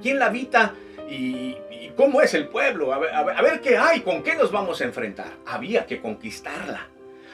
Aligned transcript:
quién 0.00 0.18
la 0.18 0.26
habita 0.26 0.74
y, 1.08 1.56
cómo 1.96 2.22
es 2.22 2.32
el 2.34 2.48
pueblo, 2.48 2.94
a 2.94 2.98
ver, 3.42 3.60
qué 3.60 3.76
hay, 3.76 4.00
con 4.00 4.22
qué 4.22 4.34
nos 4.34 4.50
vamos 4.50 4.80
a 4.80 4.84
enfrentar. 4.84 5.32
Había 5.44 5.84
que 5.84 6.00
conquistarla. 6.00 6.88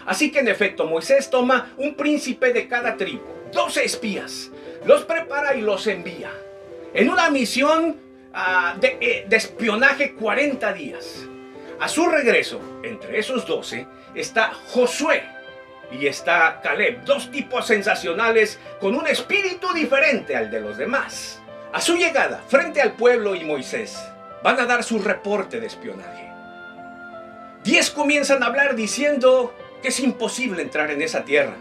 Así 0.07 0.33
que 0.33 0.41
en 0.41 0.49
efecto 0.49 0.87
Moisés 0.87 1.31
toma 1.31 1.73
un 1.77 1.95
príncipe 1.95 2.53
de 2.53 2.67
cada 2.67 2.97
tribu, 2.97 3.27
12 3.53 3.85
espías, 3.85 4.51
los 4.85 5.05
prepara 5.05 5.55
y 5.55 5.61
los 5.61 5.87
envía 5.87 6.31
en 6.95 7.11
una 7.11 7.31
misión 7.31 7.97
ah, 8.33 8.77
de, 8.81 8.99
eh, 9.01 9.27
de 9.29 9.37
espionaje 9.37 10.15
40 10.15 10.73
días. 10.73 11.27
A 11.79 11.89
su 11.89 12.09
regreso, 12.09 12.61
entre 12.83 13.19
esos 13.19 13.47
12, 13.47 13.87
está 14.15 14.53
Josué, 14.69 15.23
y 15.91 16.07
está 16.07 16.61
Caleb, 16.63 17.05
dos 17.05 17.31
tipos 17.31 17.67
sensacionales 17.67 18.59
con 18.81 18.95
un 18.95 19.07
espíritu 19.07 19.73
diferente 19.73 20.37
al 20.37 20.51
de 20.51 20.61
los 20.61 20.77
demás. 20.77 21.43
A 21.77 21.81
su 21.83 21.95
llegada, 21.95 22.43
frente 22.49 22.81
al 22.81 22.93
pueblo 22.93 23.35
y 23.35 23.45
Moisés, 23.45 23.99
van 24.43 24.59
a 24.59 24.65
dar 24.65 24.83
su 24.83 24.99
reporte 24.99 25.61
de 25.61 25.67
espionaje. 25.67 26.33
Diez 27.65 27.91
comienzan 27.91 28.43
a 28.43 28.47
hablar 28.47 28.75
diciendo 28.75 29.55
que 29.83 29.89
es 29.89 30.01
imposible 30.01 30.63
entrar 30.63 30.91
en 30.91 31.03
esa 31.03 31.27
tierra, 31.27 31.53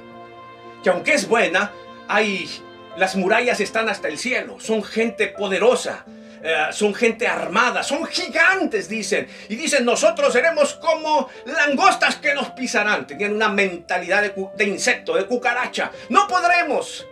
que 0.82 0.90
aunque 0.90 1.16
es 1.16 1.28
buena, 1.28 1.74
hay 2.08 2.50
las 2.96 3.18
murallas 3.18 3.60
están 3.60 3.90
hasta 3.90 4.08
el 4.08 4.18
cielo, 4.18 4.58
son 4.62 4.86
gente 4.86 5.28
poderosa, 5.28 6.06
eh, 6.42 6.68
son 6.72 6.94
gente 6.94 7.28
armada, 7.28 7.84
son 7.84 8.06
gigantes, 8.06 8.88
dicen. 8.88 9.28
Y 9.50 9.58
dicen, 9.58 9.84
nosotros 9.84 10.32
seremos 10.32 10.76
como 10.76 11.28
langostas 11.44 12.16
que 12.16 12.34
nos 12.34 12.52
pisarán. 12.52 13.06
Tenían 13.06 13.34
una 13.34 13.50
mentalidad 13.50 14.22
de, 14.22 14.34
de 14.56 14.64
insecto, 14.64 15.16
de 15.16 15.26
cucaracha. 15.26 15.92
No 16.08 16.26
podremos. 16.26 17.06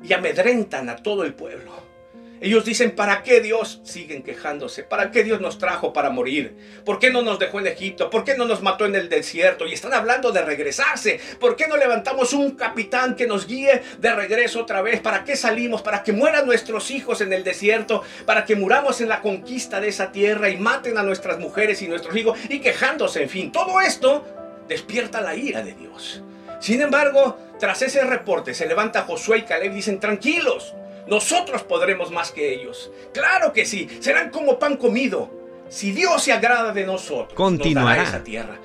Y 0.00 0.12
amedrentan 0.12 0.88
a 0.88 0.94
todo 0.94 1.24
el 1.24 1.34
pueblo. 1.34 1.95
Ellos 2.40 2.64
dicen, 2.64 2.90
¿para 2.90 3.22
qué 3.22 3.40
Dios? 3.40 3.80
Siguen 3.84 4.22
quejándose. 4.22 4.82
¿Para 4.82 5.10
qué 5.10 5.24
Dios 5.24 5.40
nos 5.40 5.58
trajo 5.58 5.92
para 5.92 6.10
morir? 6.10 6.56
¿Por 6.84 6.98
qué 6.98 7.10
no 7.10 7.22
nos 7.22 7.38
dejó 7.38 7.60
en 7.60 7.68
Egipto? 7.68 8.10
¿Por 8.10 8.24
qué 8.24 8.36
no 8.36 8.44
nos 8.44 8.62
mató 8.62 8.84
en 8.84 8.94
el 8.94 9.08
desierto? 9.08 9.66
Y 9.66 9.72
están 9.72 9.94
hablando 9.94 10.32
de 10.32 10.42
regresarse. 10.42 11.18
¿Por 11.40 11.56
qué 11.56 11.66
no 11.66 11.76
levantamos 11.76 12.32
un 12.34 12.52
capitán 12.52 13.16
que 13.16 13.26
nos 13.26 13.46
guíe 13.46 13.82
de 13.98 14.14
regreso 14.14 14.60
otra 14.60 14.82
vez? 14.82 15.00
¿Para 15.00 15.24
qué 15.24 15.34
salimos? 15.34 15.80
¿Para 15.80 16.02
que 16.02 16.12
mueran 16.12 16.46
nuestros 16.46 16.90
hijos 16.90 17.20
en 17.22 17.32
el 17.32 17.42
desierto? 17.42 18.02
¿Para 18.26 18.44
que 18.44 18.54
muramos 18.54 19.00
en 19.00 19.08
la 19.08 19.22
conquista 19.22 19.80
de 19.80 19.88
esa 19.88 20.12
tierra 20.12 20.50
y 20.50 20.58
maten 20.58 20.98
a 20.98 21.02
nuestras 21.02 21.38
mujeres 21.38 21.80
y 21.80 21.88
nuestros 21.88 22.14
hijos? 22.16 22.38
Y 22.50 22.60
quejándose, 22.60 23.22
en 23.22 23.30
fin. 23.30 23.50
Todo 23.52 23.80
esto 23.80 24.24
despierta 24.68 25.20
la 25.20 25.34
ira 25.34 25.62
de 25.62 25.72
Dios. 25.74 26.22
Sin 26.60 26.80
embargo, 26.80 27.38
tras 27.58 27.80
ese 27.82 28.04
reporte 28.04 28.52
se 28.54 28.66
levanta 28.66 29.02
Josué 29.02 29.38
y 29.38 29.42
Caleb 29.42 29.72
y 29.72 29.76
dicen, 29.76 30.00
tranquilos. 30.00 30.74
Nosotros 31.06 31.62
podremos 31.62 32.10
más 32.10 32.32
que 32.32 32.52
ellos. 32.52 32.90
Claro 33.12 33.52
que 33.52 33.64
sí, 33.64 33.88
serán 34.00 34.30
como 34.30 34.58
pan 34.58 34.76
comido. 34.76 35.30
Si 35.68 35.92
Dios 35.92 36.22
se 36.22 36.32
agrada 36.32 36.72
de 36.72 36.86
nosotros, 36.86 37.34
continuará 37.34 38.02
esa 38.02 38.22
tierra. 38.22 38.60